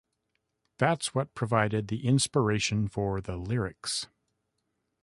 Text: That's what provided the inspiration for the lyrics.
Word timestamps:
That's 0.79 1.13
what 1.13 1.35
provided 1.35 1.87
the 1.89 2.07
inspiration 2.07 2.87
for 2.87 3.21
the 3.21 3.37
lyrics. 3.37 4.07